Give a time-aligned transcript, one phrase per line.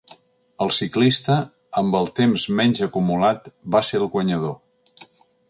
[0.65, 1.35] El ciclista
[1.81, 4.59] amb el temps menys acumulat va ser el guanyador.